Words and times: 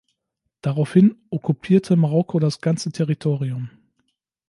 Daraufhin 0.63 1.15
okkupierte 1.29 1.95
Marokko 1.95 2.39
das 2.39 2.59
ganze 2.59 2.91
Territorium. 2.91 3.69